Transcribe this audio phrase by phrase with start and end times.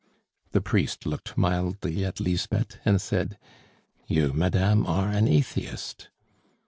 [0.51, 3.37] The priest looked mildly at Lisbeth and said:
[4.07, 6.09] "You, madame, are an atheist!"